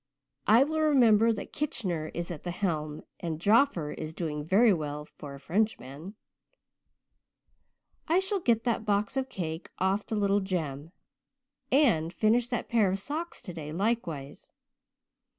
[0.47, 5.05] I will remember that Kitchener is at the helm and Joffer is doing very well
[5.05, 6.15] for a Frenchman.
[8.07, 10.91] I shall get that box of cake off to little Jem
[11.71, 14.51] and finish that pair of socks today likewise.